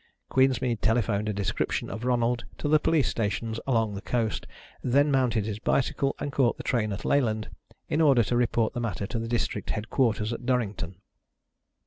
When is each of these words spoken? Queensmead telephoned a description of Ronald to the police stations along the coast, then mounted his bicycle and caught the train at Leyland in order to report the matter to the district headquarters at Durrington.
Queensmead 0.31 0.81
telephoned 0.81 1.29
a 1.29 1.31
description 1.33 1.87
of 1.87 2.05
Ronald 2.05 2.43
to 2.57 2.67
the 2.67 2.79
police 2.79 3.07
stations 3.07 3.59
along 3.67 3.93
the 3.93 4.01
coast, 4.01 4.47
then 4.83 5.11
mounted 5.11 5.45
his 5.45 5.59
bicycle 5.59 6.15
and 6.17 6.31
caught 6.31 6.57
the 6.57 6.63
train 6.63 6.91
at 6.91 7.05
Leyland 7.05 7.49
in 7.87 8.01
order 8.01 8.23
to 8.23 8.35
report 8.35 8.73
the 8.73 8.79
matter 8.81 9.05
to 9.05 9.19
the 9.19 9.27
district 9.27 9.69
headquarters 9.69 10.33
at 10.33 10.43
Durrington. 10.43 10.95